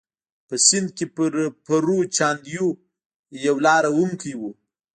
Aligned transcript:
په 0.47 0.55
سند 0.67 0.89
کې 0.97 1.05
پرو 1.65 1.97
چاندیو 2.17 2.67
یو 3.45 3.55
لاره 3.65 3.89
وهونکی 3.91 4.33
و. 4.39 4.41